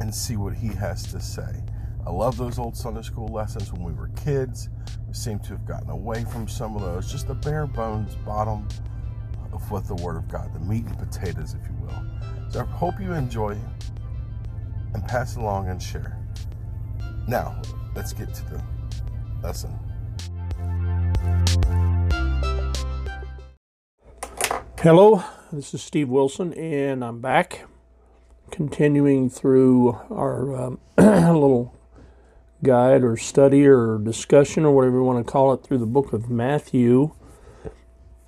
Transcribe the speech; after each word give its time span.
and 0.00 0.14
see 0.14 0.36
what 0.36 0.54
He 0.54 0.68
has 0.68 1.04
to 1.12 1.20
say. 1.20 1.62
I 2.06 2.10
love 2.10 2.36
those 2.36 2.58
old 2.58 2.76
Sunday 2.76 3.02
school 3.02 3.28
lessons 3.28 3.72
when 3.72 3.82
we 3.84 3.92
were 3.92 4.08
kids. 4.08 4.70
We 5.06 5.14
seem 5.14 5.38
to 5.40 5.48
have 5.50 5.66
gotten 5.66 5.90
away 5.90 6.24
from 6.24 6.48
some 6.48 6.74
of 6.74 6.82
those, 6.82 7.12
just 7.12 7.28
the 7.28 7.34
bare 7.34 7.66
bones 7.66 8.16
bottom 8.24 8.66
of 9.52 9.70
what 9.70 9.86
the 9.86 9.94
Word 9.96 10.16
of 10.16 10.28
God, 10.28 10.52
the 10.54 10.60
meat 10.60 10.86
and 10.86 10.98
potatoes, 10.98 11.54
if 11.54 11.68
you 11.68 11.76
will. 11.80 12.04
So 12.50 12.60
I 12.60 12.64
hope 12.64 13.00
you 13.00 13.12
enjoy 13.12 13.56
and 14.94 15.06
pass 15.06 15.36
along 15.36 15.68
and 15.68 15.80
share. 15.80 16.18
Now, 17.28 17.60
let's 17.94 18.12
get 18.12 18.32
to 18.34 18.44
the 18.46 18.62
lesson. 19.42 19.78
Hello, 24.78 25.22
this 25.52 25.74
is 25.74 25.82
Steve 25.82 26.08
Wilson, 26.08 26.54
and 26.54 27.04
I'm 27.04 27.20
back 27.20 27.66
continuing 28.50 29.30
through 29.30 29.98
our 30.10 30.56
um, 30.56 30.80
little 30.98 31.74
guide 32.62 33.02
or 33.02 33.16
study 33.16 33.66
or 33.66 33.98
discussion 33.98 34.64
or 34.64 34.74
whatever 34.74 34.96
you 34.96 35.02
want 35.04 35.24
to 35.24 35.30
call 35.30 35.52
it 35.52 35.62
through 35.62 35.78
the 35.78 35.86
book 35.86 36.12
of 36.12 36.30
Matthew. 36.30 37.12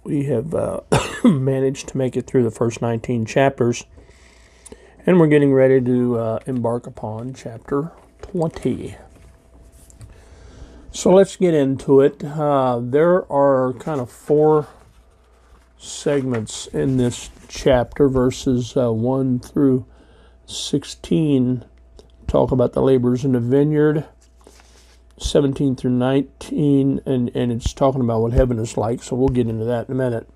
We 0.05 0.25
have 0.25 0.55
uh, 0.55 0.81
managed 1.25 1.89
to 1.89 1.99
make 1.99 2.17
it 2.17 2.27
through 2.27 2.45
the 2.45 2.51
first 2.51 2.83
19 2.83 3.27
chapters, 3.27 3.85
and 5.07 5.21
we're 5.21 5.29
getting 5.29 5.53
ready 5.53 5.81
to 5.81 6.19
uh, 6.19 6.39
embark 6.47 6.87
upon 6.87 7.35
chapter 7.35 7.93
20. 8.23 8.97
So 10.91 11.11
let's 11.11 11.37
get 11.37 11.55
into 11.55 12.01
it. 12.01 12.23
Uh, 12.23 12.81
there 12.83 13.31
are 13.33 13.73
kind 13.75 14.01
of 14.01 14.11
four 14.11 14.67
segments 15.79 16.67
in 16.67 16.97
this 16.97 17.31
chapter, 17.49 18.09
verses 18.09 18.77
uh, 18.77 18.93
1 18.93 19.41
through 19.41 19.87
16 20.47 21.65
talk 22.27 22.51
about 22.51 22.73
the 22.73 22.83
laborers 22.83 23.25
in 23.25 23.33
the 23.33 23.41
vineyard. 23.41 24.07
17 25.19 25.77
through 25.77 25.91
19, 25.93 27.01
and, 27.07 27.31
and 27.35 27.53
it's 27.53 27.73
talking 27.73 28.01
about 28.01 28.23
what 28.23 28.33
heaven 28.33 28.59
is 28.59 28.77
like, 28.77 29.03
so 29.03 29.15
we'll 29.15 29.29
get 29.29 29.47
into 29.47 29.65
that 29.65 29.89
in 29.89 29.95
a 29.95 29.97
minute. 29.97 30.29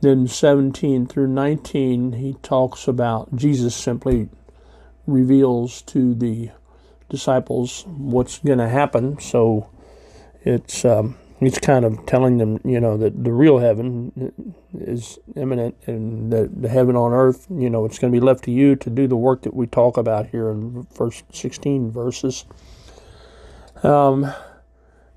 Then 0.00 0.26
17 0.26 1.06
through 1.06 1.28
19, 1.28 2.14
he 2.14 2.34
talks 2.42 2.88
about 2.88 3.34
Jesus 3.34 3.74
simply 3.74 4.28
reveals 5.06 5.80
to 5.82 6.14
the 6.14 6.50
disciples 7.08 7.84
what's 7.86 8.40
going 8.40 8.58
to 8.58 8.68
happen. 8.68 9.20
So 9.20 9.70
it's 10.42 10.84
um, 10.84 11.16
he's 11.44 11.58
kind 11.58 11.84
of 11.84 12.04
telling 12.06 12.38
them, 12.38 12.60
you 12.64 12.80
know, 12.80 12.96
that 12.96 13.24
the 13.24 13.32
real 13.32 13.58
heaven 13.58 14.32
is 14.74 15.18
imminent 15.36 15.76
and 15.86 16.32
the, 16.32 16.50
the 16.54 16.68
heaven 16.68 16.96
on 16.96 17.12
earth, 17.12 17.46
you 17.50 17.70
know, 17.70 17.84
it's 17.84 17.98
going 17.98 18.12
to 18.12 18.18
be 18.18 18.24
left 18.24 18.44
to 18.44 18.50
you 18.50 18.76
to 18.76 18.90
do 18.90 19.06
the 19.06 19.16
work 19.16 19.42
that 19.42 19.54
we 19.54 19.66
talk 19.66 19.96
about 19.96 20.26
here 20.28 20.50
in 20.50 20.82
verse 20.94 21.22
16 21.32 21.90
verses. 21.90 22.44
Um, 23.82 24.32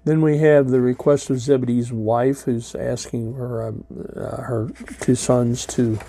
then 0.06 0.22
we 0.22 0.38
have 0.38 0.70
the 0.70 0.82
request 0.82 1.32
of 1.32 1.40
Zebedee's 1.40 1.92
wife, 1.92 2.42
who's 2.42 2.76
asking 2.76 3.34
her 3.34 3.64
uh, 3.64 3.72
uh, 4.20 4.42
her 4.44 4.70
two 5.02 5.16
sons 5.16 5.66
to 5.68 6.00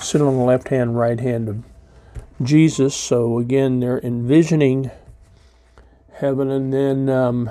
sit 0.00 0.20
on 0.20 0.36
the 0.36 0.44
left 0.44 0.68
hand, 0.68 0.98
right 0.98 1.18
hand 1.18 1.48
of 1.48 1.64
Jesus. 2.42 2.94
So 2.94 3.38
again, 3.38 3.78
they're 3.78 4.00
envisioning 4.00 4.90
heaven, 6.14 6.50
and 6.50 6.72
then 6.72 7.08
um, 7.08 7.50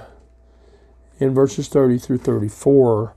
in 1.19 1.33
verses 1.33 1.67
30 1.67 1.97
through 1.97 2.17
34, 2.17 3.15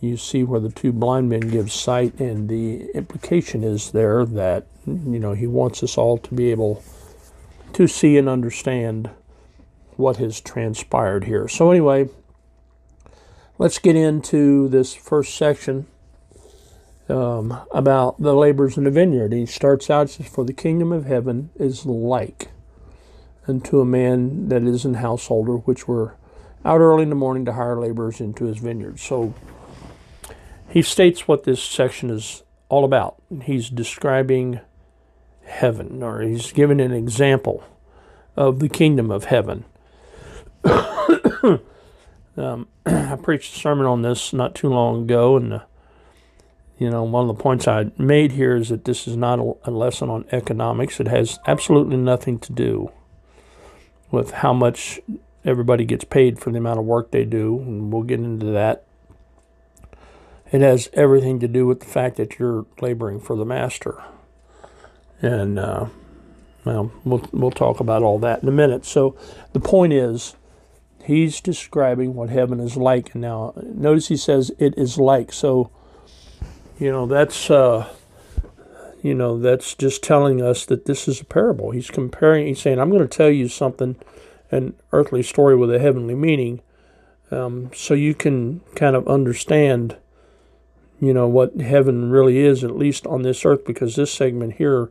you 0.00 0.16
see 0.16 0.44
where 0.44 0.60
the 0.60 0.70
two 0.70 0.92
blind 0.92 1.28
men 1.28 1.40
give 1.40 1.72
sight, 1.72 2.18
and 2.20 2.48
the 2.48 2.90
implication 2.94 3.64
is 3.64 3.90
there 3.92 4.24
that 4.24 4.66
you 4.86 5.18
know 5.18 5.32
he 5.32 5.46
wants 5.46 5.82
us 5.82 5.96
all 5.96 6.18
to 6.18 6.34
be 6.34 6.50
able 6.50 6.82
to 7.72 7.86
see 7.86 8.18
and 8.18 8.28
understand 8.28 9.10
what 9.96 10.16
has 10.18 10.40
transpired 10.40 11.24
here. 11.24 11.48
So 11.48 11.70
anyway, 11.70 12.08
let's 13.58 13.78
get 13.78 13.96
into 13.96 14.68
this 14.68 14.94
first 14.94 15.34
section 15.36 15.86
um, 17.08 17.60
about 17.72 18.20
the 18.20 18.34
labors 18.34 18.76
in 18.76 18.84
the 18.84 18.90
vineyard. 18.90 19.32
He 19.32 19.46
starts 19.46 19.88
out 19.88 20.10
says, 20.10 20.28
"For 20.28 20.44
the 20.44 20.52
kingdom 20.52 20.92
of 20.92 21.06
heaven 21.06 21.50
is 21.56 21.86
like 21.86 22.48
unto 23.48 23.80
a 23.80 23.84
man 23.84 24.48
that 24.48 24.62
is 24.62 24.84
an 24.84 24.94
householder, 24.94 25.56
which 25.56 25.88
were." 25.88 26.16
Out 26.64 26.80
early 26.80 27.02
in 27.02 27.10
the 27.10 27.14
morning 27.14 27.44
to 27.44 27.52
hire 27.52 27.78
laborers 27.78 28.20
into 28.20 28.46
his 28.46 28.58
vineyard. 28.58 28.98
So 28.98 29.34
he 30.68 30.82
states 30.82 31.28
what 31.28 31.44
this 31.44 31.62
section 31.62 32.10
is 32.10 32.42
all 32.68 32.84
about. 32.84 33.16
He's 33.42 33.68
describing 33.68 34.60
heaven, 35.44 36.02
or 36.02 36.20
he's 36.22 36.52
giving 36.52 36.80
an 36.80 36.92
example 36.92 37.62
of 38.36 38.58
the 38.58 38.68
kingdom 38.68 39.10
of 39.10 39.24
heaven. 39.26 39.64
um, 42.36 42.66
I 42.86 43.16
preached 43.22 43.54
a 43.54 43.58
sermon 43.58 43.86
on 43.86 44.02
this 44.02 44.32
not 44.32 44.54
too 44.54 44.68
long 44.68 45.04
ago, 45.04 45.36
and 45.36 45.52
uh, 45.52 45.60
you 46.78 46.90
know 46.90 47.04
one 47.04 47.28
of 47.28 47.36
the 47.36 47.42
points 47.42 47.68
I 47.68 47.90
made 47.98 48.32
here 48.32 48.56
is 48.56 48.70
that 48.70 48.84
this 48.84 49.06
is 49.06 49.16
not 49.16 49.38
a, 49.38 49.52
a 49.64 49.70
lesson 49.70 50.08
on 50.08 50.24
economics. 50.32 50.98
It 50.98 51.08
has 51.08 51.38
absolutely 51.46 51.98
nothing 51.98 52.38
to 52.40 52.52
do 52.52 52.90
with 54.10 54.30
how 54.30 54.52
much 54.52 55.00
everybody 55.44 55.84
gets 55.84 56.04
paid 56.04 56.38
for 56.38 56.50
the 56.50 56.58
amount 56.58 56.78
of 56.78 56.84
work 56.84 57.10
they 57.10 57.24
do, 57.24 57.58
and 57.60 57.92
we'll 57.92 58.02
get 58.02 58.20
into 58.20 58.46
that. 58.46 58.84
It 60.52 60.60
has 60.60 60.88
everything 60.92 61.40
to 61.40 61.48
do 61.48 61.66
with 61.66 61.80
the 61.80 61.86
fact 61.86 62.16
that 62.16 62.38
you're 62.38 62.66
laboring 62.80 63.20
for 63.20 63.36
the 63.36 63.44
master. 63.44 64.02
And, 65.20 65.58
uh, 65.58 65.86
well, 66.64 66.92
we'll, 67.04 67.28
we'll 67.32 67.50
talk 67.50 67.80
about 67.80 68.02
all 68.02 68.18
that 68.20 68.42
in 68.42 68.48
a 68.48 68.52
minute. 68.52 68.84
So 68.84 69.16
the 69.52 69.60
point 69.60 69.92
is, 69.92 70.36
he's 71.02 71.40
describing 71.40 72.14
what 72.14 72.30
heaven 72.30 72.60
is 72.60 72.76
like. 72.76 73.14
And 73.14 73.22
now, 73.22 73.52
notice 73.56 74.08
he 74.08 74.16
says 74.16 74.52
it 74.58 74.74
is 74.76 74.96
like. 74.96 75.32
So, 75.32 75.70
you 76.78 76.90
know, 76.90 77.06
that's, 77.06 77.50
uh, 77.50 77.88
you 79.02 79.14
know, 79.14 79.38
that's 79.38 79.74
just 79.74 80.02
telling 80.02 80.40
us 80.40 80.64
that 80.66 80.84
this 80.84 81.08
is 81.08 81.20
a 81.20 81.24
parable. 81.24 81.72
He's 81.72 81.90
comparing, 81.90 82.46
he's 82.46 82.60
saying, 82.60 82.78
I'm 82.78 82.90
going 82.90 83.02
to 83.02 83.08
tell 83.08 83.30
you 83.30 83.48
something 83.48 83.96
an 84.54 84.74
earthly 84.92 85.22
story 85.22 85.56
with 85.56 85.72
a 85.74 85.78
heavenly 85.78 86.14
meaning, 86.14 86.60
um, 87.30 87.70
so 87.74 87.94
you 87.94 88.14
can 88.14 88.60
kind 88.74 88.94
of 88.94 89.08
understand, 89.08 89.96
you 91.00 91.12
know, 91.12 91.26
what 91.26 91.60
heaven 91.60 92.10
really 92.10 92.38
is, 92.38 92.62
at 92.62 92.76
least 92.76 93.06
on 93.06 93.22
this 93.22 93.44
earth, 93.44 93.64
because 93.64 93.96
this 93.96 94.12
segment 94.12 94.54
here 94.54 94.90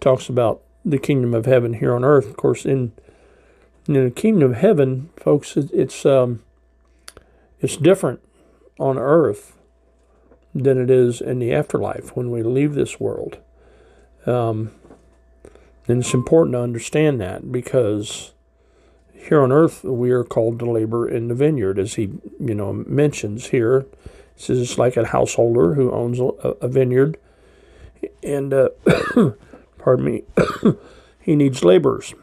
talks 0.00 0.28
about 0.28 0.60
the 0.84 0.98
kingdom 0.98 1.32
of 1.32 1.46
heaven 1.46 1.74
here 1.74 1.94
on 1.94 2.04
earth. 2.04 2.26
Of 2.26 2.36
course, 2.36 2.66
in 2.66 2.92
in 3.86 3.94
the 4.04 4.10
kingdom 4.10 4.50
of 4.50 4.56
heaven, 4.56 5.10
folks, 5.16 5.56
it, 5.56 5.70
it's 5.72 6.04
um, 6.04 6.42
it's 7.60 7.76
different 7.76 8.20
on 8.78 8.98
earth 8.98 9.56
than 10.54 10.80
it 10.80 10.90
is 10.90 11.20
in 11.20 11.38
the 11.38 11.52
afterlife 11.52 12.16
when 12.16 12.30
we 12.30 12.42
leave 12.42 12.74
this 12.74 12.98
world. 13.00 13.38
Um, 14.26 14.72
and 15.86 16.00
it's 16.00 16.14
important 16.14 16.54
to 16.54 16.60
understand 16.60 17.20
that 17.20 17.52
because 17.52 18.32
here 19.24 19.40
on 19.40 19.50
earth 19.50 19.84
we 19.84 20.10
are 20.10 20.22
called 20.22 20.58
to 20.58 20.70
labor 20.70 21.08
in 21.08 21.28
the 21.28 21.34
vineyard, 21.34 21.78
as 21.78 21.94
he 21.94 22.10
you 22.38 22.54
know 22.54 22.72
mentions 22.72 23.48
here. 23.48 23.86
He 24.36 24.42
says 24.42 24.60
it's 24.60 24.78
like 24.78 24.96
a 24.96 25.06
householder 25.06 25.74
who 25.74 25.90
owns 25.90 26.20
a, 26.20 26.24
a 26.60 26.68
vineyard, 26.68 27.16
and 28.22 28.52
uh, 28.52 28.68
pardon 29.78 30.04
me, 30.04 30.24
he 31.20 31.36
needs 31.36 31.64
laborers. 31.64 32.14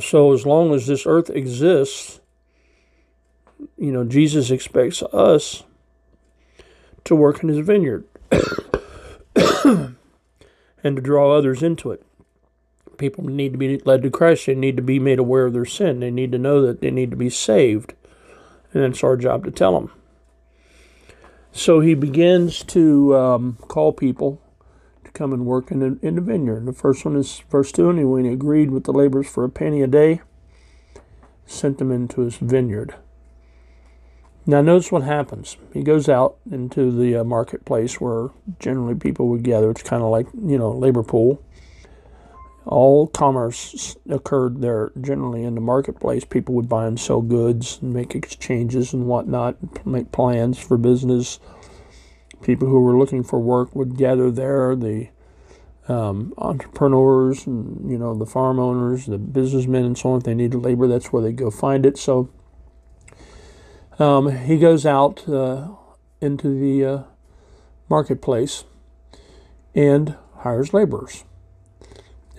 So 0.00 0.32
as 0.32 0.46
long 0.46 0.72
as 0.72 0.86
this 0.86 1.04
earth 1.04 1.30
exists, 1.30 2.20
you 3.76 3.90
know 3.90 4.04
Jesus 4.04 4.50
expects 4.50 5.02
us 5.02 5.64
to 7.04 7.16
work 7.16 7.42
in 7.42 7.48
his 7.48 7.66
vineyard 7.66 8.04
and 9.64 9.96
to 10.84 11.00
draw 11.02 11.36
others 11.36 11.62
into 11.62 11.90
it 11.90 12.04
people 13.00 13.24
need 13.24 13.52
to 13.52 13.58
be 13.58 13.78
led 13.78 14.02
to 14.02 14.10
Christ. 14.10 14.46
They 14.46 14.54
need 14.54 14.76
to 14.76 14.82
be 14.82 15.00
made 15.00 15.18
aware 15.18 15.46
of 15.46 15.54
their 15.54 15.64
sin. 15.64 15.98
They 15.98 16.12
need 16.12 16.30
to 16.32 16.38
know 16.38 16.64
that 16.64 16.80
they 16.80 16.92
need 16.92 17.10
to 17.10 17.16
be 17.16 17.30
saved. 17.30 17.94
And 18.72 18.84
it's 18.84 19.02
our 19.02 19.16
job 19.16 19.44
to 19.44 19.50
tell 19.50 19.72
them. 19.72 19.90
So 21.50 21.80
he 21.80 21.94
begins 21.94 22.62
to 22.64 23.16
um, 23.16 23.58
call 23.66 23.92
people 23.92 24.40
to 25.04 25.10
come 25.10 25.32
and 25.32 25.44
work 25.44 25.72
in 25.72 25.80
the, 25.80 26.06
in 26.06 26.14
the 26.14 26.20
vineyard. 26.20 26.66
The 26.66 26.72
first 26.72 27.04
one 27.04 27.16
is 27.16 27.42
verse 27.50 27.72
2 27.72 27.90
And 27.90 28.12
when 28.12 28.24
he 28.24 28.32
agreed 28.32 28.70
with 28.70 28.84
the 28.84 28.92
laborers 28.92 29.28
for 29.28 29.42
a 29.42 29.48
penny 29.48 29.82
a 29.82 29.88
day, 29.88 30.20
sent 31.46 31.78
them 31.78 31.90
into 31.90 32.20
his 32.20 32.36
vineyard. 32.36 32.94
Now, 34.46 34.62
notice 34.62 34.90
what 34.90 35.02
happens. 35.02 35.56
He 35.72 35.82
goes 35.82 36.08
out 36.08 36.36
into 36.50 36.90
the 36.90 37.16
uh, 37.16 37.24
marketplace 37.24 38.00
where 38.00 38.28
generally 38.58 38.94
people 38.94 39.28
would 39.28 39.42
gather. 39.42 39.70
It's 39.70 39.82
kind 39.82 40.02
of 40.02 40.10
like, 40.10 40.26
you 40.34 40.58
know, 40.58 40.70
labor 40.70 41.02
pool. 41.02 41.42
All 42.70 43.08
commerce 43.08 43.96
occurred 44.08 44.60
there 44.60 44.92
generally 45.00 45.42
in 45.42 45.56
the 45.56 45.60
marketplace. 45.60 46.24
People 46.24 46.54
would 46.54 46.68
buy 46.68 46.86
and 46.86 47.00
sell 47.00 47.20
goods 47.20 47.80
and 47.82 47.92
make 47.92 48.14
exchanges 48.14 48.92
and 48.92 49.06
whatnot, 49.06 49.56
make 49.84 50.12
plans 50.12 50.56
for 50.56 50.78
business. 50.78 51.40
People 52.42 52.68
who 52.68 52.80
were 52.80 52.96
looking 52.96 53.24
for 53.24 53.40
work 53.40 53.74
would 53.74 53.96
gather 53.96 54.30
there. 54.30 54.76
The 54.76 55.08
um, 55.88 56.32
entrepreneurs 56.38 57.44
and, 57.44 57.90
you 57.90 57.98
know, 57.98 58.14
the 58.14 58.24
farm 58.24 58.60
owners, 58.60 59.06
the 59.06 59.18
businessmen 59.18 59.84
and 59.84 59.98
so 59.98 60.10
on, 60.12 60.18
if 60.18 60.22
they 60.22 60.34
needed 60.34 60.58
labor, 60.58 60.86
that's 60.86 61.12
where 61.12 61.22
they 61.22 61.32
go 61.32 61.50
find 61.50 61.84
it. 61.84 61.98
So, 61.98 62.30
um, 63.98 64.30
he 64.30 64.58
goes 64.58 64.86
out 64.86 65.28
uh, 65.28 65.70
into 66.20 66.48
the 66.48 66.84
uh, 66.84 67.02
marketplace 67.88 68.62
and 69.74 70.16
hires 70.36 70.72
laborers. 70.72 71.24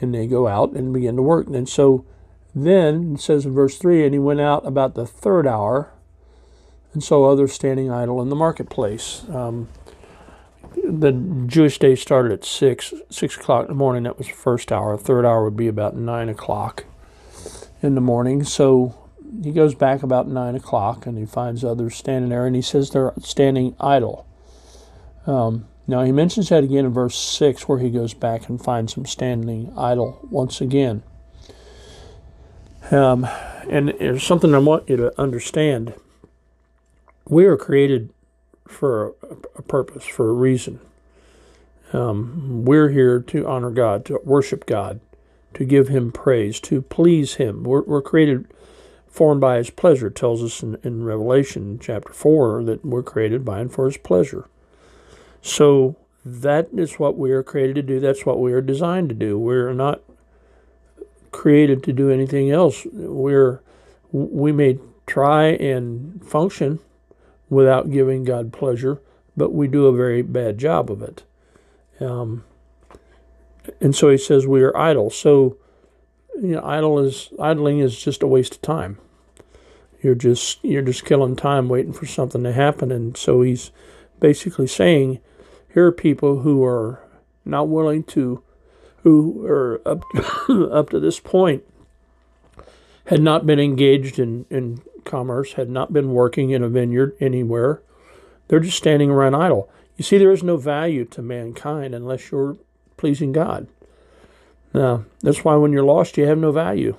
And 0.02 0.14
they 0.14 0.28
go 0.28 0.48
out 0.48 0.72
and 0.74 0.94
begin 0.94 1.16
to 1.16 1.22
work. 1.22 1.48
And 1.48 1.70
so 1.70 2.06
then 2.56 3.14
it 3.16 3.22
says 3.22 3.46
in 3.46 3.54
verse 3.54 3.78
3 3.78 4.04
and 4.04 4.14
he 4.14 4.20
went 4.20 4.42
out 4.42 4.66
about 4.66 4.96
the 4.96 5.06
third 5.06 5.48
hour 5.48 5.94
and 6.94 7.04
saw 7.04 7.32
others 7.32 7.54
standing 7.54 7.92
idle 7.92 8.22
in 8.22 8.30
the 8.30 8.36
marketplace. 8.36 9.24
Um, 9.30 9.70
the 10.84 11.12
Jewish 11.46 11.80
day 11.80 11.96
started 11.96 12.32
at 12.32 12.44
6, 12.44 12.94
6 13.10 13.38
o'clock 13.38 13.64
in 13.64 13.70
the 13.70 13.76
morning. 13.76 14.04
That 14.04 14.18
was 14.18 14.28
the 14.28 14.34
first 14.34 14.72
hour. 14.72 14.98
The 14.98 15.04
third 15.04 15.26
hour 15.26 15.44
would 15.44 15.56
be 15.56 15.68
about 15.68 15.96
9 15.96 16.30
o'clock 16.30 16.86
in 17.82 17.96
the 17.96 18.02
morning. 18.02 18.44
So 18.44 19.02
he 19.44 19.52
goes 19.52 19.76
back 19.76 20.04
about 20.04 20.28
nine 20.28 20.56
o'clock 20.56 21.06
and 21.06 21.18
he 21.18 21.26
finds 21.26 21.64
others 21.64 21.96
standing 21.96 22.30
there 22.30 22.46
and 22.46 22.56
he 22.56 22.62
says 22.62 22.92
they're 22.92 23.14
standing 23.20 23.76
idle. 23.80 24.28
Um, 25.26 25.68
now 25.88 26.04
he 26.04 26.12
mentions 26.12 26.50
that 26.50 26.64
again 26.64 26.86
in 26.86 26.94
verse 26.94 27.18
6 27.18 27.68
where 27.68 27.80
he 27.80 27.90
goes 27.90 28.14
back 28.14 28.48
and 28.50 28.64
finds 28.64 28.96
them 28.96 29.06
standing 29.06 29.74
idle 29.78 30.20
once 30.30 30.62
again. 30.62 31.04
Um, 32.92 33.26
and 33.70 33.90
there's 34.00 34.24
something 34.24 34.54
I 34.54 34.60
want 34.60 34.90
you 34.90 34.98
to 34.98 35.20
understand. 35.20 35.94
We 37.28 37.46
are 37.46 37.58
created 37.58 38.10
for 38.68 39.16
a, 39.24 39.36
a 39.60 39.62
purpose, 39.62 40.06
for 40.06 40.30
a 40.30 40.34
reason. 40.34 40.80
Um, 41.94 42.64
we're 42.66 42.90
here 42.90 43.20
to 43.20 43.48
honor 43.48 43.72
God, 43.72 44.06
to 44.06 44.20
worship 44.24 44.66
God, 44.66 45.02
to 45.54 45.66
give 45.66 45.90
Him 45.90 46.12
praise, 46.12 46.60
to 46.62 46.82
please 46.82 47.36
Him. 47.36 47.64
We're, 47.64 47.82
we're 47.82 48.02
created 48.02 48.48
formed 49.12 49.42
by 49.42 49.58
his 49.58 49.70
pleasure. 49.70 50.08
It 50.08 50.16
tells 50.16 50.42
us 50.42 50.64
in, 50.64 50.78
in 50.84 51.04
Revelation 51.04 51.78
chapter 51.80 52.14
4 52.14 52.64
that 52.64 52.86
we're 52.86 53.04
created 53.04 53.44
by 53.44 53.60
and 53.60 53.72
for 53.72 53.86
his 53.86 53.98
pleasure. 53.98 54.48
So 55.42 55.96
that 56.24 56.70
is 56.74 57.00
what 57.00 57.18
we 57.18 57.32
are 57.32 57.44
created 57.44 57.76
to 57.76 57.82
do. 57.82 58.00
That's 58.00 58.26
what 58.26 58.40
we 58.40 58.54
are 58.54 58.62
designed 58.62 59.10
to 59.10 59.16
do. 59.16 59.40
We're 59.40 59.74
not 59.74 60.02
created 61.32 61.84
to 61.84 61.94
do 61.94 62.10
anything 62.10 62.52
else. 62.52 62.86
We're 62.92 63.62
we 64.12 64.52
may 64.52 64.78
try 65.08 65.46
and 65.46 66.24
function 66.26 66.80
without 67.50 67.92
giving 67.92 68.24
God 68.24 68.52
pleasure, 68.52 69.02
but 69.36 69.54
we 69.54 69.68
do 69.68 69.88
a 69.88 69.96
very 69.96 70.22
bad 70.22 70.58
job 70.58 70.92
of 70.92 71.02
it. 71.02 71.24
Um, 72.00 72.44
and 73.80 73.96
so 73.96 74.10
he 74.10 74.18
says 74.18 74.46
we 74.46 74.62
are 74.62 74.76
idle. 74.76 75.10
So 75.10 75.58
you 76.36 76.56
know, 76.56 76.64
idle 76.64 77.00
is 77.00 77.30
idling 77.40 77.80
is 77.80 77.98
just 78.00 78.24
a 78.24 78.28
waste 78.28 78.56
of 78.56 78.62
time. 78.62 78.98
You're 80.02 80.16
just 80.16 80.64
you're 80.64 80.82
just 80.82 81.06
killing 81.06 81.36
time 81.36 81.70
waiting 81.70 81.94
for 81.94 82.06
something 82.06 82.44
to 82.44 82.54
happen, 82.54 82.92
and 82.92 83.16
so 83.16 83.42
he's 83.42 83.72
basically 84.20 84.68
saying, 84.68 85.20
here 85.74 85.88
are 85.88 85.92
people 85.92 86.40
who 86.40 86.64
are 86.64 87.02
not 87.46 87.68
willing 87.68 88.04
to, 88.04 88.44
who 89.04 89.46
are 89.46 89.82
up 89.86 90.04
up 90.50 90.90
to 90.90 91.00
this 91.00 91.20
point 91.20 91.64
had 93.06 93.22
not 93.22 93.46
been 93.46 93.60
engaged 93.60 94.20
in 94.20 94.46
in 94.50 94.82
commerce, 95.04 95.54
had 95.54 95.70
not 95.70 95.92
been 95.92 96.12
working 96.14 96.52
in 96.52 96.64
a 96.64 96.70
vineyard 96.70 97.16
anywhere. 97.20 97.82
They're 98.48 98.60
just 98.60 98.78
standing 98.78 99.10
around 99.10 99.36
idle. 99.36 99.70
You 99.98 100.04
see, 100.04 100.18
there 100.18 100.32
is 100.32 100.44
no 100.44 100.58
value 100.58 101.06
to 101.06 101.22
mankind 101.22 101.94
unless 101.94 102.32
you're 102.32 102.58
pleasing 102.98 103.32
God. 103.32 103.68
Now, 104.74 105.06
that's 105.22 105.44
why 105.44 105.56
when 105.56 105.72
you're 105.72 105.84
lost, 105.84 106.18
you 106.18 106.26
have 106.26 106.38
no 106.38 106.52
value. 106.52 106.96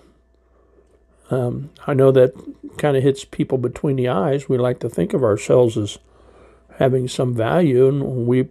Um, 1.30 1.70
I 1.86 1.94
know 1.94 2.12
that 2.12 2.32
kind 2.76 2.96
of 2.96 3.02
hits 3.02 3.24
people 3.24 3.56
between 3.56 3.96
the 3.96 4.08
eyes. 4.08 4.48
We 4.48 4.58
like 4.58 4.80
to 4.80 4.88
think 4.88 5.14
of 5.14 5.24
ourselves 5.24 5.78
as 5.78 5.98
having 6.78 7.08
some 7.08 7.34
value, 7.34 7.88
and 7.88 8.26
we 8.26 8.48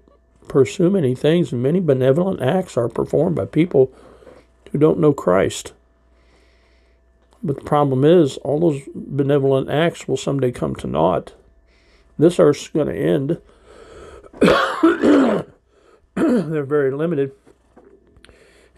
pursue 0.48 0.90
many 0.90 1.16
things, 1.16 1.52
and 1.52 1.64
many 1.64 1.80
benevolent 1.80 2.42
acts 2.42 2.78
are 2.78 2.90
performed 2.90 3.36
by 3.36 3.46
people 3.46 3.92
who 4.72 4.78
don't 4.78 5.00
know 5.00 5.14
Christ. 5.14 5.74
But 7.44 7.56
the 7.56 7.64
problem 7.64 8.06
is, 8.06 8.38
all 8.38 8.60
those 8.60 8.82
benevolent 8.94 9.70
acts 9.70 10.08
will 10.08 10.18
someday 10.18 10.52
come 10.52 10.76
to 10.76 10.88
naught. 10.88 11.34
This 12.18 12.40
earth's 12.40 12.68
going 12.68 12.88
to 12.88 12.96
end. 12.96 13.42
They're 16.16 16.64
very 16.64 16.92
limited 16.92 17.32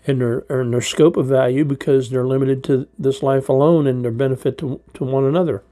in 0.06 0.19
their, 0.19 0.39
in 0.39 0.71
their 0.71 0.81
scope 0.81 1.18
of 1.18 1.27
value 1.27 1.65
because 1.65 2.10
they're 2.10 2.25
limited 2.25 2.63
to 2.65 2.88
this 2.98 3.24
life 3.24 3.50
alone 3.50 3.88
and 3.88 4.04
their 4.04 4.12
benefit 4.12 4.57
to, 4.60 4.81
to 4.94 5.04
one 5.04 5.24
another. 5.24 5.63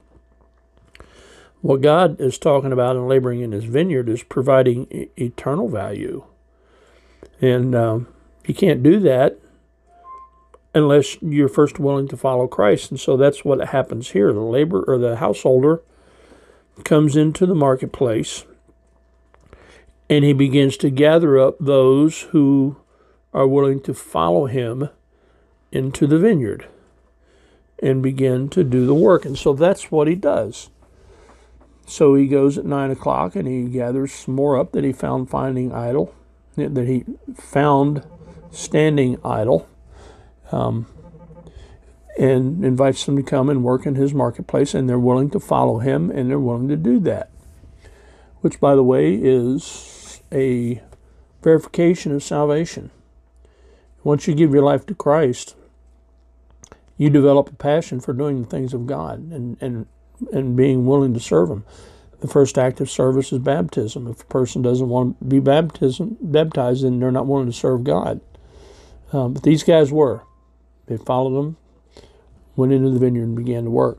What 1.62 1.80
God 1.80 2.20
is 2.20 2.38
talking 2.38 2.72
about 2.72 2.96
in 2.96 3.08
laboring 3.08 3.40
in 3.40 3.52
His 3.52 3.64
vineyard 3.64 4.08
is 4.08 4.22
providing 4.22 4.86
e- 4.90 5.08
eternal 5.16 5.68
value. 5.68 6.24
And 7.40 7.74
um, 7.74 8.08
you 8.46 8.54
can't 8.54 8.82
do 8.82 9.00
that 9.00 9.38
unless 10.74 11.20
you're 11.22 11.48
first 11.48 11.78
willing 11.78 12.08
to 12.08 12.16
follow 12.16 12.46
Christ. 12.46 12.90
And 12.90 12.98
so 12.98 13.16
that's 13.16 13.44
what 13.44 13.68
happens 13.68 14.10
here. 14.10 14.32
The 14.32 14.40
labor 14.40 14.82
or 14.86 14.98
the 14.98 15.16
householder 15.16 15.82
comes 16.84 17.16
into 17.16 17.46
the 17.46 17.54
marketplace 17.54 18.44
and 20.08 20.24
he 20.24 20.32
begins 20.32 20.76
to 20.78 20.90
gather 20.90 21.38
up 21.38 21.56
those 21.58 22.22
who 22.32 22.76
are 23.32 23.46
willing 23.46 23.80
to 23.80 23.94
follow 23.94 24.46
him 24.46 24.88
into 25.70 26.06
the 26.06 26.18
vineyard 26.18 26.66
and 27.82 28.02
begin 28.02 28.48
to 28.50 28.62
do 28.62 28.84
the 28.84 28.94
work. 28.94 29.24
And 29.24 29.38
so 29.38 29.52
that's 29.52 29.90
what 29.90 30.08
he 30.08 30.14
does. 30.14 30.70
So 31.92 32.14
he 32.14 32.26
goes 32.26 32.56
at 32.56 32.64
nine 32.64 32.90
o'clock 32.90 33.36
and 33.36 33.46
he 33.46 33.64
gathers 33.64 34.14
some 34.14 34.34
more 34.34 34.58
up 34.58 34.72
that 34.72 34.82
he 34.82 34.94
found 34.94 35.28
finding 35.28 35.74
idle, 35.74 36.14
that 36.56 36.86
he 36.86 37.04
found 37.34 38.02
standing 38.50 39.20
idle, 39.22 39.68
um, 40.52 40.86
and 42.18 42.64
invites 42.64 43.04
them 43.04 43.16
to 43.16 43.22
come 43.22 43.50
and 43.50 43.62
work 43.62 43.84
in 43.84 43.96
his 43.96 44.14
marketplace. 44.14 44.72
And 44.72 44.88
they're 44.88 44.98
willing 44.98 45.28
to 45.32 45.38
follow 45.38 45.80
him 45.80 46.10
and 46.10 46.30
they're 46.30 46.38
willing 46.38 46.68
to 46.68 46.78
do 46.78 46.98
that, 47.00 47.28
which, 48.40 48.58
by 48.58 48.74
the 48.74 48.82
way, 48.82 49.12
is 49.12 50.22
a 50.32 50.80
verification 51.42 52.10
of 52.12 52.22
salvation. 52.22 52.90
Once 54.02 54.26
you 54.26 54.34
give 54.34 54.54
your 54.54 54.64
life 54.64 54.86
to 54.86 54.94
Christ, 54.94 55.56
you 56.96 57.10
develop 57.10 57.50
a 57.50 57.54
passion 57.54 58.00
for 58.00 58.14
doing 58.14 58.40
the 58.40 58.48
things 58.48 58.72
of 58.72 58.86
God 58.86 59.30
and, 59.30 59.58
and, 59.60 59.86
and 60.32 60.56
being 60.56 60.86
willing 60.86 61.14
to 61.14 61.20
serve 61.20 61.50
Him. 61.50 61.64
The 62.20 62.28
first 62.28 62.56
act 62.56 62.80
of 62.80 62.88
service 62.88 63.32
is 63.32 63.40
baptism. 63.40 64.06
If 64.06 64.22
a 64.22 64.26
person 64.26 64.62
doesn't 64.62 64.88
want 64.88 65.18
to 65.18 65.24
be 65.24 65.40
baptism, 65.40 66.16
baptized, 66.20 66.84
then 66.84 67.00
they're 67.00 67.10
not 67.10 67.26
willing 67.26 67.46
to 67.46 67.52
serve 67.52 67.84
God. 67.84 68.20
Um, 69.12 69.34
but 69.34 69.42
these 69.42 69.64
guys 69.64 69.90
were. 69.90 70.22
They 70.86 70.96
followed 70.96 71.38
Him, 71.38 71.56
went 72.56 72.72
into 72.72 72.90
the 72.90 72.98
vineyard, 72.98 73.24
and 73.24 73.36
began 73.36 73.64
to 73.64 73.70
work. 73.70 73.98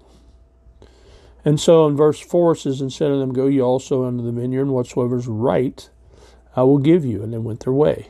And 1.46 1.60
so 1.60 1.86
in 1.88 1.96
verse 1.96 2.20
4 2.20 2.54
it 2.54 2.60
says, 2.60 2.82
Instead 2.82 3.12
of 3.12 3.20
them, 3.20 3.34
go 3.34 3.48
ye 3.48 3.62
also 3.62 4.08
into 4.08 4.24
the 4.24 4.32
vineyard, 4.32 4.64
and 4.64 4.72
whatsoever 4.72 5.18
is 5.18 5.28
right, 5.28 5.90
I 6.56 6.64
will 6.64 6.78
give 6.78 7.04
you. 7.04 7.24
And 7.24 7.34
they 7.34 7.38
went 7.38 7.62
their 7.62 7.74
way. 7.74 8.10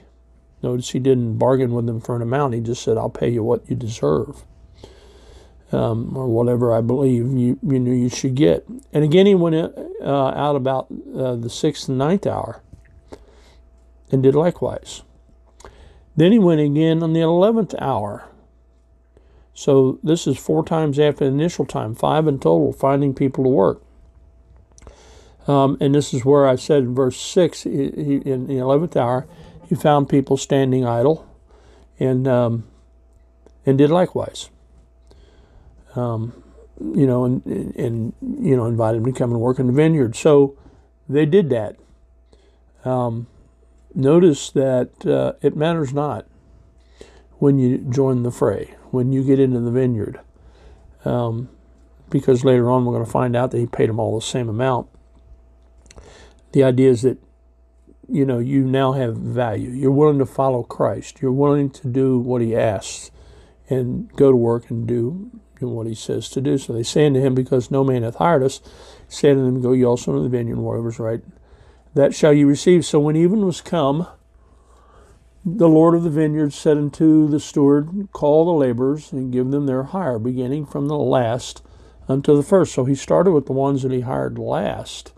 Notice 0.62 0.92
he 0.92 1.00
didn't 1.00 1.38
bargain 1.38 1.74
with 1.74 1.88
them 1.88 2.00
for 2.00 2.16
an 2.16 2.22
amount. 2.22 2.54
He 2.54 2.62
just 2.62 2.84
said, 2.84 2.98
I'll 2.98 3.10
pay 3.10 3.30
you 3.30 3.44
what 3.44 3.70
you 3.70 3.76
deserve. 3.76 4.46
Um, 5.74 6.16
or 6.16 6.28
whatever 6.28 6.72
I 6.72 6.82
believe 6.82 7.26
you 7.32 7.58
you 7.64 7.80
know 7.80 7.92
you 7.92 8.10
should 8.10 8.36
get. 8.36 8.64
And 8.94 9.04
again, 9.04 9.26
he 9.26 9.34
went 9.34 9.56
uh, 9.56 10.28
out 10.36 10.56
about 10.56 10.88
uh, 11.16 11.36
the 11.36 11.50
sixth 11.50 11.90
and 11.90 11.98
ninth 11.98 12.28
hour, 12.28 12.62
and 14.12 14.22
did 14.22 14.36
likewise. 14.36 15.02
Then 16.16 16.32
he 16.32 16.38
went 16.38 16.62
again 16.62 17.02
on 17.02 17.14
the 17.14 17.22
eleventh 17.22 17.74
hour. 17.80 18.26
So 19.56 20.00
this 20.04 20.28
is 20.28 20.38
four 20.38 20.64
times 20.64 21.00
after 21.00 21.26
the 21.26 21.32
initial 21.32 21.66
time, 21.66 21.96
five 21.96 22.28
in 22.28 22.40
total, 22.40 22.72
finding 22.74 23.16
people 23.16 23.44
to 23.44 23.50
work. 23.50 23.82
Um, 25.48 25.78
and 25.82 25.96
this 25.96 26.14
is 26.14 26.24
where 26.24 26.48
I 26.48 26.56
said 26.56 26.84
in 26.84 26.96
verse 26.96 27.20
six, 27.20 27.64
he, 27.64 27.70
he, 27.72 28.16
in 28.18 28.48
the 28.48 28.60
eleventh 28.60 28.96
hour, 28.96 29.26
he 29.68 29.76
found 29.76 30.08
people 30.08 30.38
standing 30.38 30.86
idle, 30.86 31.28
and 32.00 32.28
um, 32.28 32.64
and 33.66 33.78
did 33.78 33.90
likewise. 33.90 34.52
Um, 35.96 36.44
you 36.80 37.06
know, 37.06 37.24
and, 37.24 37.46
and 37.76 38.14
you 38.22 38.58
know, 38.58 38.66
invited 38.66 39.04
them 39.04 39.14
to 39.14 39.18
come 39.18 39.32
and 39.32 39.40
work 39.40 39.60
in 39.60 39.68
the 39.68 39.74
vineyard. 39.74 40.16
So 40.16 40.58
they 41.08 41.26
did 41.26 41.50
that. 41.50 41.78
Um, 42.84 43.28
notice 43.94 44.50
that 44.52 45.06
uh, 45.06 45.34
it 45.42 45.56
matters 45.56 45.94
not 45.94 46.26
when 47.40 47.60
you 47.60 47.78
join 47.78 48.24
the 48.24 48.32
fray, 48.32 48.76
when 48.92 49.12
you 49.12 49.24
get 49.24 49.40
into 49.40 49.60
the 49.60 49.72
vineyard, 49.72 50.20
um, 51.06 51.50
because 52.10 52.44
later 52.44 52.70
on 52.70 52.86
we're 52.86 52.94
going 52.94 53.06
to 53.06 53.12
find 53.12 53.36
out 53.36 53.52
that 53.52 53.58
he 53.58 53.66
paid 53.66 53.90
them 53.90 54.00
all 54.00 54.16
the 54.16 54.26
same 54.26 54.50
amount. 54.50 54.88
The 56.52 56.64
idea 56.64 56.90
is 56.90 57.02
that 57.02 57.18
you 58.10 58.26
know 58.26 58.40
you 58.40 58.64
now 58.64 58.94
have 58.94 59.18
value. 59.18 59.70
You're 59.70 59.92
willing 59.92 60.20
to 60.20 60.26
follow 60.26 60.64
Christ. 60.64 61.22
You're 61.22 61.32
willing 61.32 61.70
to 61.72 61.88
do 61.88 62.18
what 62.18 62.42
He 62.42 62.56
asks, 62.56 63.12
and 63.70 64.12
go 64.14 64.30
to 64.30 64.38
work 64.38 64.70
and 64.70 64.88
do 64.88 65.32
what 65.70 65.88
He 65.88 65.96
says 65.96 66.30
to 66.30 66.42
do. 66.42 66.58
So 66.58 66.74
they 66.74 66.84
say 66.84 67.06
unto 67.06 67.20
him, 67.20 67.36
Because 67.36 67.72
no 67.72 67.84
man 67.84 68.04
hath 68.04 68.16
hired 68.16 68.44
us, 68.44 68.62
say 69.08 69.32
unto 69.32 69.44
them, 69.44 69.62
Go 69.62 69.74
ye 69.74 69.86
also 69.86 70.12
into 70.12 70.24
the 70.24 70.30
vineyard, 70.30 70.58
whatever's 70.58 71.00
right 71.00 71.22
that 71.94 72.16
shall 72.16 72.34
ye 72.34 72.44
receive. 72.44 72.86
So 72.86 73.00
when 73.00 73.16
even 73.16 73.46
was 73.46 73.62
come, 73.62 74.08
the 75.46 75.70
Lord 75.70 75.96
of 75.96 76.04
the 76.04 76.10
vineyard 76.10 76.54
said 76.54 76.78
unto 76.78 77.28
the 77.28 77.40
steward, 77.40 78.10
Call 78.14 78.46
the 78.46 78.52
laborers 78.52 79.12
and 79.12 79.32
give 79.32 79.52
them 79.52 79.66
their 79.66 79.84
hire, 79.84 80.20
beginning 80.20 80.66
from 80.66 80.88
the 80.88 80.98
last 80.98 81.62
unto 82.08 82.36
the 82.36 82.44
first. 82.44 82.74
So 82.74 82.86
he 82.86 82.96
started 82.96 83.32
with 83.32 83.46
the 83.46 83.54
ones 83.54 83.84
that 83.84 83.92
he 83.92 84.02
hired 84.02 84.38
last 84.38 85.12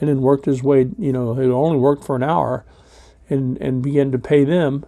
and 0.00 0.08
then 0.08 0.20
worked 0.20 0.46
his 0.46 0.62
way, 0.62 0.88
you 0.98 1.12
know, 1.12 1.34
he 1.34 1.44
only 1.46 1.78
worked 1.78 2.04
for 2.04 2.16
an 2.16 2.22
hour 2.22 2.64
and, 3.28 3.56
and 3.58 3.82
began 3.82 4.10
to 4.12 4.18
pay 4.18 4.44
them 4.44 4.84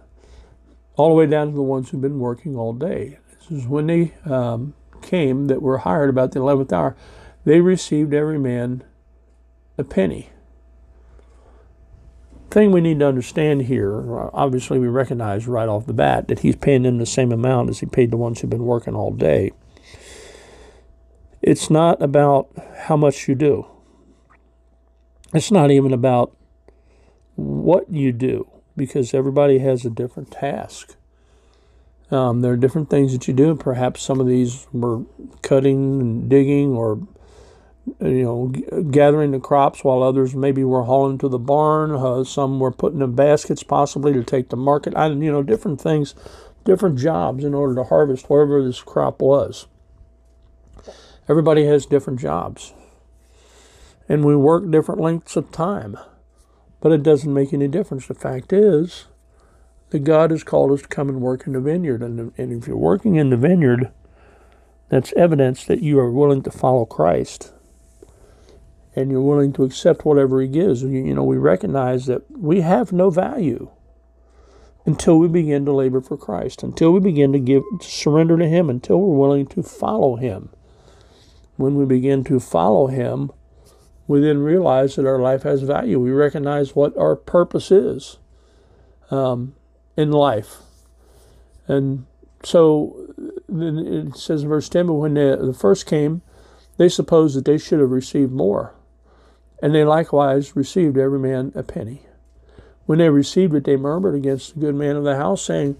all 0.95 1.09
the 1.09 1.15
way 1.15 1.25
down 1.25 1.47
to 1.47 1.53
the 1.53 1.61
ones 1.61 1.89
who've 1.89 2.01
been 2.01 2.19
working 2.19 2.55
all 2.55 2.73
day. 2.73 3.19
This 3.49 3.59
is 3.59 3.67
when 3.67 3.87
they 3.87 4.13
um, 4.25 4.73
came 5.05 5.47
that 5.47 5.61
were 5.61 5.79
hired 5.79 6.09
about 6.09 6.31
the 6.31 6.39
11th 6.39 6.73
hour. 6.73 6.95
They 7.45 7.61
received 7.61 8.13
every 8.13 8.39
man 8.39 8.83
a 9.77 9.83
penny 9.83 10.29
thing 12.55 12.71
we 12.71 12.79
need 12.79 12.99
to 12.99 13.05
understand 13.05 13.63
here, 13.63 14.29
obviously, 14.33 14.79
we 14.79 14.87
recognize 14.87 15.45
right 15.45 15.67
off 15.67 15.87
the 15.87 15.93
bat 15.93 16.29
that 16.29 16.39
he's 16.39 16.55
paying 16.55 16.83
them 16.83 16.99
the 16.99 17.05
same 17.05 17.33
amount 17.33 17.69
as 17.69 17.81
he 17.81 17.85
paid 17.85 18.11
the 18.11 18.17
ones 18.17 18.39
who've 18.39 18.49
been 18.49 18.63
working 18.63 18.95
all 18.95 19.11
day. 19.11 19.51
It's 21.41 21.69
not 21.69 22.01
about 22.01 22.47
how 22.83 22.95
much 22.95 23.27
you 23.27 23.35
do, 23.35 23.67
it's 25.33 25.51
not 25.51 25.69
even 25.69 25.91
about 25.91 26.33
what 27.35 27.91
you 27.91 28.13
do, 28.13 28.49
because 28.77 29.13
everybody 29.13 29.57
has 29.57 29.83
a 29.83 29.89
different 29.89 30.31
task. 30.31 30.95
Um, 32.15 32.41
there 32.41 32.53
are 32.53 32.57
different 32.57 32.89
things 32.89 33.11
that 33.13 33.27
you 33.27 33.33
do. 33.33 33.55
Perhaps 33.55 34.01
some 34.01 34.19
of 34.19 34.27
these 34.27 34.67
were 34.71 35.03
cutting 35.41 35.99
and 35.99 36.29
digging 36.29 36.71
or 36.71 37.01
you 37.99 38.23
know, 38.23 38.47
gathering 38.89 39.31
the 39.31 39.39
crops 39.39 39.83
while 39.83 40.01
others 40.01 40.35
maybe 40.35 40.63
were 40.63 40.83
hauling 40.83 41.17
to 41.19 41.29
the 41.29 41.39
barn. 41.39 41.91
Uh, 41.91 42.23
some 42.23 42.59
were 42.59 42.71
putting 42.71 43.01
in 43.01 43.13
baskets 43.13 43.63
possibly 43.63 44.13
to 44.13 44.23
take 44.23 44.49
to 44.49 44.55
market. 44.55 44.95
I, 44.95 45.07
you 45.07 45.31
know, 45.31 45.43
different 45.43 45.79
things, 45.79 46.15
different 46.63 46.97
jobs 46.97 47.43
in 47.43 47.53
order 47.53 47.75
to 47.75 47.83
harvest 47.83 48.29
wherever 48.29 48.63
this 48.63 48.81
crop 48.81 49.21
was. 49.21 49.67
Everybody 51.27 51.65
has 51.65 51.85
different 51.85 52.19
jobs. 52.19 52.73
And 54.07 54.23
we 54.23 54.35
work 54.35 54.69
different 54.69 55.01
lengths 55.01 55.35
of 55.35 55.51
time. 55.51 55.97
But 56.79 56.91
it 56.91 57.03
doesn't 57.03 57.33
make 57.33 57.53
any 57.53 57.67
difference. 57.67 58.07
The 58.07 58.13
fact 58.13 58.53
is 58.53 59.05
that 59.95 60.03
God 60.03 60.31
has 60.31 60.43
called 60.43 60.73
us 60.73 60.81
to 60.81 60.89
come 60.89 61.07
and 61.07 61.21
work 61.21 61.47
in 61.47 61.53
the 61.53 61.61
vineyard. 61.61 62.03
And, 62.03 62.33
and 62.37 62.51
if 62.51 62.67
you're 62.67 62.75
working 62.75 63.15
in 63.15 63.29
the 63.29 63.37
vineyard, 63.37 63.93
that's 64.89 65.13
evidence 65.13 65.63
that 65.63 65.81
you 65.81 65.97
are 65.99 66.11
willing 66.11 66.41
to 66.41 66.51
follow 66.51 66.83
Christ 66.85 67.53
and 68.93 69.09
you're 69.09 69.21
willing 69.21 69.53
to 69.53 69.63
accept 69.63 70.03
whatever 70.03 70.41
He 70.41 70.49
gives. 70.49 70.83
You, 70.83 70.89
you 70.89 71.13
know, 71.13 71.23
we 71.23 71.37
recognize 71.37 72.07
that 72.07 72.23
we 72.29 72.59
have 72.59 72.91
no 72.91 73.09
value 73.09 73.69
until 74.85 75.17
we 75.17 75.29
begin 75.29 75.63
to 75.63 75.71
labor 75.71 76.01
for 76.01 76.17
Christ, 76.17 76.61
until 76.61 76.91
we 76.91 76.99
begin 76.99 77.31
to 77.31 77.39
give 77.39 77.63
to 77.79 77.87
surrender 77.87 78.37
to 78.37 78.47
Him, 78.47 78.69
until 78.69 78.99
we're 78.99 79.17
willing 79.17 79.47
to 79.47 79.63
follow 79.63 80.17
Him. 80.17 80.49
When 81.55 81.75
we 81.75 81.85
begin 81.85 82.25
to 82.25 82.41
follow 82.41 82.87
Him, 82.87 83.31
we 84.07 84.19
then 84.19 84.39
realize 84.39 84.97
that 84.97 85.07
our 85.07 85.19
life 85.19 85.43
has 85.43 85.61
value. 85.61 86.01
We 86.01 86.11
recognize 86.11 86.75
what 86.75 86.97
our 86.97 87.15
purpose 87.15 87.71
is 87.71 88.17
um, 89.09 89.55
in 89.97 90.11
life. 90.11 90.57
And 91.67 92.05
so 92.43 93.07
it 93.49 94.15
says 94.15 94.43
in 94.43 94.49
verse 94.49 94.69
10, 94.69 94.87
but 94.87 94.93
when 94.93 95.15
the, 95.15 95.37
the 95.41 95.53
first 95.53 95.85
came, 95.85 96.21
they 96.77 96.89
supposed 96.89 97.35
that 97.37 97.45
they 97.45 97.57
should 97.57 97.79
have 97.79 97.91
received 97.91 98.31
more. 98.31 98.75
And 99.61 99.73
they 99.73 99.83
likewise 99.83 100.55
received 100.55 100.97
every 100.97 101.19
man 101.19 101.51
a 101.55 101.63
penny. 101.63 102.01
When 102.85 102.99
they 102.99 103.09
received 103.09 103.55
it, 103.55 103.63
they 103.63 103.77
murmured 103.77 104.15
against 104.15 104.53
the 104.53 104.59
good 104.59 104.75
man 104.75 104.95
of 104.95 105.03
the 105.03 105.15
house, 105.15 105.41
saying, 105.41 105.75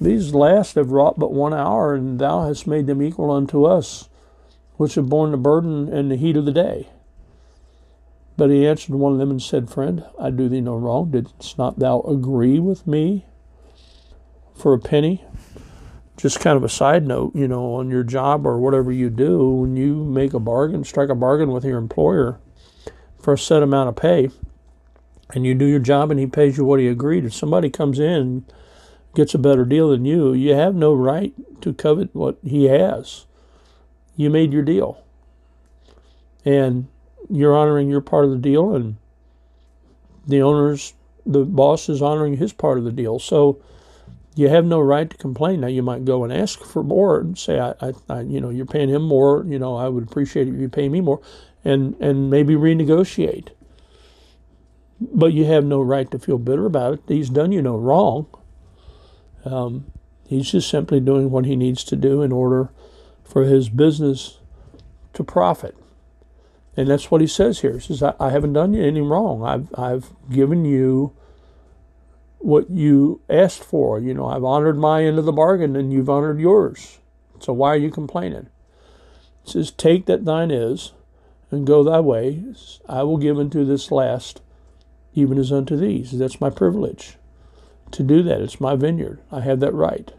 These 0.00 0.34
last 0.34 0.76
have 0.76 0.92
wrought 0.92 1.18
but 1.18 1.32
one 1.32 1.54
hour, 1.54 1.94
and 1.94 2.18
thou 2.18 2.46
hast 2.46 2.66
made 2.66 2.86
them 2.86 3.02
equal 3.02 3.30
unto 3.30 3.64
us, 3.64 4.08
which 4.76 4.94
have 4.94 5.08
borne 5.08 5.32
the 5.32 5.36
burden 5.36 5.92
and 5.92 6.10
the 6.10 6.16
heat 6.16 6.36
of 6.36 6.44
the 6.44 6.52
day. 6.52 6.90
But 8.36 8.50
he 8.50 8.66
answered 8.66 8.94
one 8.94 9.12
of 9.12 9.18
them 9.18 9.30
and 9.30 9.42
said, 9.42 9.70
Friend, 9.70 10.04
I 10.18 10.30
do 10.30 10.48
thee 10.48 10.60
no 10.60 10.76
wrong. 10.76 11.10
Didst 11.10 11.58
not 11.58 11.78
thou 11.78 12.00
agree 12.02 12.58
with 12.58 12.86
me 12.86 13.26
for 14.54 14.72
a 14.72 14.78
penny? 14.78 15.24
Just 16.16 16.40
kind 16.40 16.56
of 16.56 16.64
a 16.64 16.68
side 16.68 17.06
note, 17.06 17.34
you 17.34 17.48
know, 17.48 17.74
on 17.74 17.90
your 17.90 18.04
job 18.04 18.46
or 18.46 18.58
whatever 18.58 18.92
you 18.92 19.10
do, 19.10 19.48
when 19.50 19.76
you 19.76 20.04
make 20.04 20.34
a 20.34 20.40
bargain, 20.40 20.84
strike 20.84 21.08
a 21.08 21.14
bargain 21.14 21.50
with 21.50 21.64
your 21.64 21.78
employer, 21.78 22.38
for 23.18 23.34
a 23.34 23.38
set 23.38 23.62
amount 23.62 23.88
of 23.88 23.96
pay 23.96 24.28
and 25.34 25.46
you 25.46 25.54
do 25.54 25.64
your 25.64 25.80
job 25.80 26.10
and 26.10 26.20
he 26.20 26.26
pays 26.26 26.56
you 26.56 26.64
what 26.64 26.80
he 26.80 26.86
agreed. 26.86 27.24
If 27.24 27.34
somebody 27.34 27.70
comes 27.70 27.98
in 27.98 28.44
gets 29.14 29.34
a 29.34 29.38
better 29.38 29.64
deal 29.64 29.90
than 29.90 30.04
you, 30.04 30.32
you 30.32 30.54
have 30.54 30.74
no 30.74 30.94
right 30.94 31.34
to 31.60 31.72
covet 31.72 32.14
what 32.14 32.38
he 32.42 32.64
has. 32.64 33.26
You 34.16 34.30
made 34.30 34.52
your 34.52 34.62
deal. 34.62 35.02
And 36.44 36.88
you're 37.30 37.56
honoring 37.56 37.88
your 37.88 38.00
part 38.00 38.24
of 38.24 38.30
the 38.30 38.36
deal 38.36 38.74
and 38.74 38.96
the 40.26 40.42
owner's 40.42 40.94
the 41.24 41.44
boss 41.44 41.88
is 41.88 42.02
honoring 42.02 42.36
his 42.36 42.52
part 42.52 42.78
of 42.78 42.84
the 42.84 42.92
deal. 42.92 43.18
So 43.18 43.60
you 44.34 44.48
have 44.48 44.64
no 44.64 44.80
right 44.80 45.08
to 45.08 45.16
complain. 45.16 45.60
Now 45.60 45.68
you 45.68 45.82
might 45.82 46.04
go 46.04 46.24
and 46.24 46.32
ask 46.32 46.60
for 46.64 46.82
more 46.82 47.20
and 47.20 47.38
say, 47.38 47.58
I, 47.58 47.74
I, 47.80 47.92
I, 48.08 48.20
you 48.22 48.40
know, 48.40 48.50
you're 48.50 48.66
paying 48.66 48.88
him 48.88 49.02
more. 49.02 49.44
You 49.46 49.58
know, 49.58 49.76
I 49.76 49.88
would 49.88 50.04
appreciate 50.04 50.48
it 50.48 50.54
if 50.54 50.60
you 50.60 50.68
pay 50.68 50.88
me 50.88 51.00
more 51.00 51.20
and, 51.64 51.94
and 52.00 52.30
maybe 52.30 52.54
renegotiate. 52.54 53.48
But 55.00 55.32
you 55.32 55.44
have 55.44 55.64
no 55.64 55.80
right 55.80 56.10
to 56.10 56.18
feel 56.18 56.38
bitter 56.38 56.66
about 56.66 56.94
it. 56.94 57.00
He's 57.08 57.30
done 57.30 57.52
you 57.52 57.60
no 57.60 57.76
wrong. 57.76 58.26
Um, 59.44 59.86
he's 60.26 60.52
just 60.52 60.70
simply 60.70 61.00
doing 61.00 61.30
what 61.30 61.44
he 61.44 61.56
needs 61.56 61.84
to 61.84 61.96
do 61.96 62.22
in 62.22 62.32
order 62.32 62.70
for 63.24 63.44
his 63.44 63.68
business 63.68 64.38
to 65.14 65.24
profit. 65.24 65.76
And 66.76 66.88
that's 66.88 67.10
what 67.10 67.20
he 67.20 67.26
says 67.26 67.60
here. 67.60 67.74
He 67.74 67.80
says, 67.80 68.02
I, 68.02 68.14
I 68.18 68.30
haven't 68.30 68.54
done 68.54 68.72
you 68.72 68.82
any 68.82 69.00
wrong. 69.00 69.44
I've, 69.44 69.68
I've 69.78 70.10
given 70.30 70.64
you 70.64 71.14
what 72.38 72.70
you 72.70 73.20
asked 73.28 73.62
for. 73.62 74.00
You 74.00 74.14
know, 74.14 74.26
I've 74.26 74.44
honored 74.44 74.78
my 74.78 75.04
end 75.04 75.18
of 75.18 75.24
the 75.24 75.32
bargain 75.32 75.76
and 75.76 75.92
you've 75.92 76.10
honored 76.10 76.40
yours. 76.40 76.98
So 77.40 77.52
why 77.52 77.70
are 77.70 77.78
you 77.78 77.90
complaining? 77.90 78.48
He 79.44 79.50
says, 79.50 79.70
Take 79.70 80.06
that 80.06 80.24
thine 80.24 80.50
is 80.50 80.92
and 81.50 81.66
go 81.66 81.84
thy 81.84 82.00
way. 82.00 82.42
I 82.88 83.02
will 83.02 83.18
give 83.18 83.38
unto 83.38 83.64
this 83.64 83.90
last, 83.90 84.40
even 85.14 85.38
as 85.38 85.52
unto 85.52 85.76
these. 85.76 86.12
That's 86.12 86.40
my 86.40 86.50
privilege 86.50 87.16
to 87.92 88.02
do 88.02 88.22
that. 88.22 88.40
It's 88.40 88.60
my 88.60 88.74
vineyard. 88.74 89.20
I 89.30 89.40
have 89.40 89.60
that 89.60 89.74
right. 89.74 90.12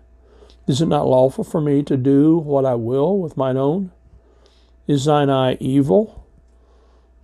Is 0.67 0.81
it 0.81 0.87
not 0.87 1.07
lawful 1.07 1.43
for 1.43 1.59
me 1.59 1.83
to 1.83 1.97
do 1.97 2.37
what 2.37 2.65
I 2.65 2.75
will 2.75 3.19
with 3.19 3.35
mine 3.35 3.57
own? 3.57 3.91
Is 4.87 5.05
thine 5.05 5.29
eye 5.29 5.57
evil? 5.59 6.22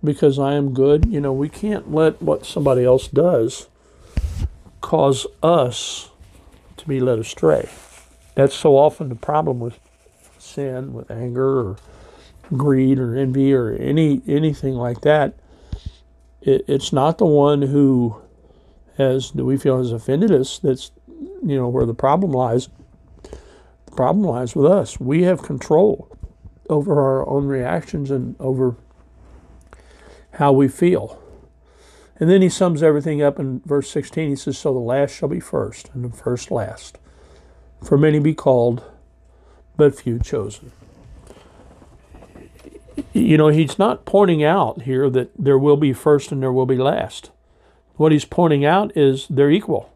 Because 0.02 0.38
I 0.38 0.54
am 0.54 0.72
good. 0.72 1.06
You 1.06 1.20
know, 1.20 1.32
we 1.32 1.48
can't 1.48 1.92
let 1.92 2.20
what 2.22 2.46
somebody 2.46 2.84
else 2.84 3.08
does 3.08 3.68
cause 4.80 5.26
us 5.42 6.10
to 6.78 6.88
be 6.88 7.00
led 7.00 7.18
astray. 7.18 7.68
That's 8.34 8.54
so 8.54 8.76
often 8.76 9.08
the 9.08 9.14
problem 9.14 9.60
with 9.60 9.78
sin, 10.38 10.94
with 10.94 11.10
anger, 11.10 11.60
or 11.60 11.76
greed 12.56 12.98
or 12.98 13.16
envy 13.16 13.52
or 13.52 13.72
any 13.72 14.22
anything 14.26 14.74
like 14.74 15.02
that. 15.02 15.34
It, 16.40 16.64
it's 16.66 16.92
not 16.92 17.18
the 17.18 17.26
one 17.26 17.62
who 17.62 18.20
has 18.96 19.32
that 19.32 19.44
we 19.44 19.56
feel 19.56 19.78
has 19.78 19.92
offended 19.92 20.32
us. 20.32 20.58
That's 20.58 20.90
you 21.08 21.56
know 21.56 21.68
where 21.68 21.86
the 21.86 21.94
problem 21.94 22.32
lies. 22.32 22.68
The 23.22 23.96
problem 23.96 24.24
lies 24.24 24.54
with 24.54 24.66
us. 24.66 24.98
We 24.98 25.22
have 25.24 25.42
control 25.42 26.08
over 26.68 27.00
our 27.00 27.28
own 27.28 27.46
reactions 27.46 28.10
and 28.10 28.36
over 28.38 28.76
how 30.32 30.52
we 30.52 30.68
feel. 30.68 31.20
And 32.18 32.28
then 32.28 32.42
he 32.42 32.50
sums 32.50 32.82
everything 32.82 33.22
up 33.22 33.38
in 33.38 33.60
verse 33.60 33.90
16. 33.90 34.28
He 34.28 34.36
says, 34.36 34.58
So 34.58 34.72
the 34.72 34.78
last 34.78 35.14
shall 35.14 35.28
be 35.28 35.40
first, 35.40 35.90
and 35.94 36.04
the 36.04 36.14
first 36.14 36.50
last. 36.50 36.98
For 37.82 37.96
many 37.96 38.18
be 38.18 38.34
called, 38.34 38.84
but 39.76 39.98
few 39.98 40.18
chosen. 40.18 40.72
You 43.14 43.38
know, 43.38 43.48
he's 43.48 43.78
not 43.78 44.04
pointing 44.04 44.44
out 44.44 44.82
here 44.82 45.08
that 45.08 45.30
there 45.38 45.58
will 45.58 45.78
be 45.78 45.94
first 45.94 46.30
and 46.30 46.42
there 46.42 46.52
will 46.52 46.66
be 46.66 46.76
last. 46.76 47.30
What 47.96 48.12
he's 48.12 48.26
pointing 48.26 48.64
out 48.66 48.94
is 48.94 49.26
they're 49.28 49.50
equal, 49.50 49.90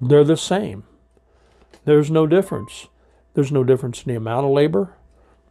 they're 0.00 0.24
the 0.24 0.36
same. 0.36 0.84
There's 1.84 2.10
no 2.10 2.26
difference. 2.26 2.88
There's 3.34 3.52
no 3.52 3.62
difference 3.62 4.02
in 4.02 4.10
the 4.10 4.16
amount 4.16 4.46
of 4.46 4.52
labor, 4.52 4.94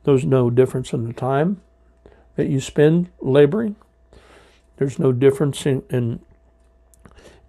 there's 0.03 0.25
no 0.25 0.49
difference 0.49 0.91
in 0.91 1.05
the 1.05 1.13
time 1.13 1.61
that 2.35 2.47
you 2.47 2.59
spend 2.59 3.09
laboring. 3.19 3.75
There's 4.77 4.99
no 4.99 5.11
difference 5.11 5.65
in, 5.65 5.83
in 5.89 6.19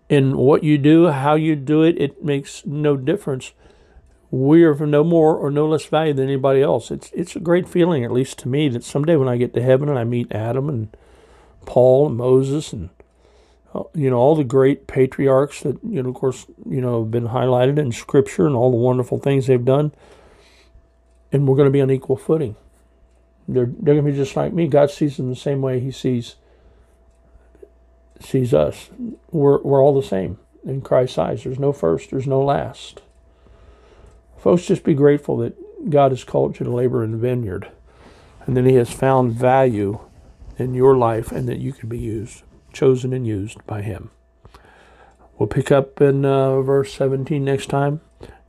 in 0.09 0.37
what 0.37 0.63
you 0.63 0.79
do, 0.79 1.09
how 1.09 1.35
you 1.35 1.57
do 1.57 1.83
it. 1.83 2.01
It 2.01 2.25
makes 2.25 2.65
no 2.65 2.97
difference. 2.97 3.53
We 4.31 4.63
are 4.65 4.71
of 4.71 4.81
no 4.81 5.03
more 5.03 5.37
or 5.37 5.51
no 5.51 5.67
less 5.67 5.87
value 5.87 6.13
than 6.13 6.29
anybody 6.29 6.63
else. 6.63 6.91
It's 6.91 7.11
it's 7.13 7.37
a 7.37 7.41
great 7.41 7.69
feeling, 7.69 8.05
at 8.05 8.13
least 8.13 8.39
to 8.41 8.49
me, 8.49 8.69
that 8.69 8.85
someday 8.85 9.17
when 9.17 9.29
I 9.29 9.37
get 9.37 9.55
to 9.55 9.63
heaven 9.63 9.89
and 9.89 9.99
I 9.99 10.05
meet 10.05 10.33
Adam 10.33 10.69
and 10.69 10.97
Paul 11.65 12.07
and 12.07 12.17
Moses 12.17 12.73
and 12.73 12.91
uh, 13.75 13.85
you 13.95 14.11
know 14.11 14.17
all 14.17 14.37
the 14.37 14.45
great 14.45 14.87
patriarchs 14.87 15.63
that 15.63 15.79
you 15.83 16.03
know, 16.03 16.11
of 16.11 16.15
course, 16.15 16.47
you 16.69 16.81
know, 16.81 17.03
have 17.03 17.11
been 17.11 17.29
highlighted 17.29 17.79
in 17.79 17.93
Scripture 17.93 18.47
and 18.47 18.55
all 18.55 18.71
the 18.71 18.77
wonderful 18.77 19.19
things 19.19 19.47
they've 19.47 19.65
done, 19.65 19.93
and 21.33 21.49
we're 21.49 21.57
going 21.57 21.69
to 21.69 21.73
be 21.73 21.81
on 21.81 21.91
equal 21.91 22.17
footing. 22.17 22.57
They're 23.49 23.67
they're 23.67 23.95
going 23.95 24.05
to 24.05 24.13
be 24.13 24.17
just 24.17 24.37
like 24.37 24.53
me. 24.53 24.67
God 24.67 24.91
sees 24.91 25.17
them 25.17 25.29
the 25.29 25.37
same 25.37 25.63
way 25.63 25.81
He 25.81 25.91
sees 25.91 26.37
sees 28.21 28.55
us. 28.55 28.91
We're, 29.31 29.61
we're 29.63 29.83
all 29.83 29.99
the 29.99 30.07
same 30.07 30.39
in 30.65 30.81
Christ's 30.81 31.19
eyes. 31.19 31.45
There's 31.45 31.59
no 31.59 31.73
first, 31.73 32.11
there's 32.11 32.27
no 32.27 32.43
last. 32.43 33.03
Folks, 34.39 34.67
just 34.67 34.85
be 34.85 34.95
grateful 34.95 35.37
that 35.39 35.91
God 35.91 36.13
has 36.13 36.25
called 36.25 36.59
you 36.59 36.65
to 36.65 36.73
labor 36.73 37.05
in 37.05 37.13
the 37.13 37.19
vineyard 37.19 37.71
and 38.47 38.57
that 38.57 38.65
He 38.65 38.75
has 38.75 38.93
found 38.93 39.33
value 39.33 40.01
in 40.59 40.75
your 40.75 40.97
life 40.97 41.33
and 41.33 41.49
that 41.49 41.59
you 41.59 41.73
can 41.73 41.89
be 41.89 41.99
used, 41.99 42.43
chosen 42.73 43.13
and 43.13 43.27
used 43.27 43.65
by 43.67 43.83
Him. 43.83 44.11
We'll 45.39 45.49
pick 45.49 45.71
up 45.71 46.01
in 46.01 46.25
uh, 46.25 46.63
verse 46.63 46.95
17 46.95 47.45
next 47.45 47.67
time. 47.67 48.01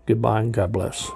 Goodbye 0.05 0.41
and 0.41 0.53
God 0.53 0.71
bless. 0.71 1.11